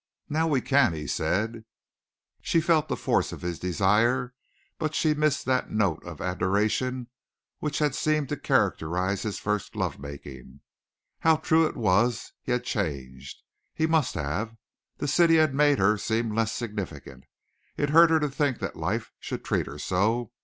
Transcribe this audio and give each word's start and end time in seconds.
"Now 0.29 0.47
we 0.47 0.61
can," 0.61 0.93
he 0.93 1.05
said. 1.05 1.63
She 2.41 2.59
felt 2.59 2.87
the 2.87 2.97
force 2.97 3.31
of 3.31 3.43
his 3.43 3.59
desire 3.59 4.33
but 4.79 4.95
she 4.95 5.13
missed 5.13 5.45
that 5.45 5.69
note 5.69 6.03
of 6.03 6.19
adoration 6.19 7.07
which 7.59 7.77
had 7.77 7.93
seemed 7.93 8.27
to 8.29 8.35
characterize 8.35 9.21
his 9.21 9.37
first 9.37 9.75
lovemaking. 9.75 10.61
How 11.19 11.35
true 11.35 11.67
it 11.67 11.77
was 11.77 12.33
he 12.41 12.51
had 12.51 12.63
changed! 12.63 13.43
He 13.75 13.85
must 13.85 14.15
have. 14.15 14.55
The 14.97 15.07
city 15.07 15.35
had 15.35 15.53
made 15.53 15.77
her 15.77 15.99
seem 15.99 16.33
less 16.33 16.51
significant. 16.51 17.25
It 17.77 17.91
hurt 17.91 18.09
her 18.09 18.19
to 18.21 18.29
think 18.29 18.57
that 18.57 18.75
life 18.75 19.11
should 19.19 19.45
treat 19.45 19.67
her 19.67 19.77
so. 19.77 20.31